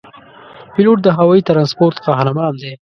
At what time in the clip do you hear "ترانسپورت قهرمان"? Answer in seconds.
1.49-2.53